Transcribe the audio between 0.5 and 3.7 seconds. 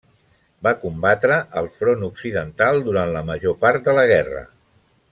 Va combatre al Front occidental durant la major